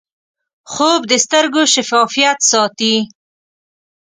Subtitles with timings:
[0.71, 2.95] خوب د سترګو شفافیت ساتي